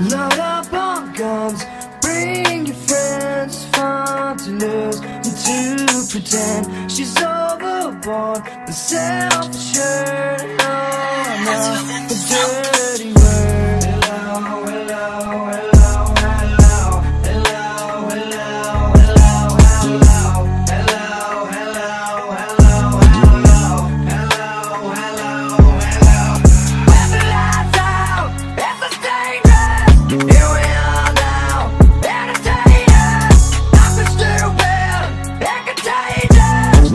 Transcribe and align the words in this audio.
Load 0.00 0.38
up 0.38 0.72
on 0.72 1.12
guns, 1.12 1.64
bring 2.00 2.66
your 2.66 2.76
friends, 2.76 3.64
fun 3.74 4.36
to 4.38 4.50
lose 4.50 5.00
and 5.00 5.24
to 5.24 6.08
pretend 6.08 6.90
she's 6.92 7.16
overboard 7.20 8.44
The 8.68 8.72
self-assured. 8.72 10.56
No, 10.58 10.70
I'm 10.70 11.44
not 11.44 12.67